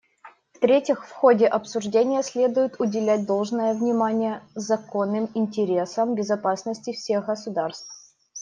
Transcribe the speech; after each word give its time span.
В-третьих, 0.55 1.05
в 1.07 1.11
ходе 1.11 1.45
обсуждения 1.45 2.23
следует 2.23 2.81
уделять 2.81 3.27
должное 3.27 3.75
внимание 3.75 4.41
законным 4.55 5.29
интересам 5.35 6.15
безопасности 6.15 6.91
всех 6.91 7.27
государств. 7.27 7.87